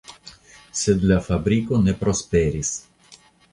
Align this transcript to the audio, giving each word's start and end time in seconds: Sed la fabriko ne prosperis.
Sed 0.79 1.05
la 1.11 1.19
fabriko 1.27 1.81
ne 1.83 1.95
prosperis. 2.01 2.75